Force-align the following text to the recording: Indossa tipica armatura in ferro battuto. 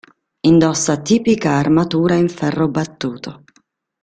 Indossa 0.47 0.99
tipica 0.99 1.51
armatura 1.57 2.15
in 2.15 2.27
ferro 2.27 2.67
battuto. 2.67 3.43